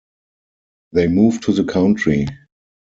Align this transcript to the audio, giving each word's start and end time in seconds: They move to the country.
They 0.93 1.07
move 1.07 1.41
to 1.41 1.53
the 1.53 1.63
country. 1.63 2.25